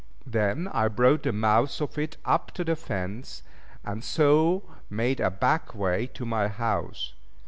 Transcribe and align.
Then 0.25 0.67
I 0.69 0.87
brought 0.87 1.21
the 1.21 1.31
mouth 1.31 1.79
of 1.79 1.95
it 1.99 2.17
up 2.25 2.49
to 2.53 2.63
the 2.63 2.75
fence, 2.75 3.43
and 3.85 4.03
so 4.03 4.63
made 4.89 5.19
a 5.19 5.29
back 5.29 5.75
way 5.75 6.07
to 6.15 6.25
my 6.25 6.47
house. 6.47 7.13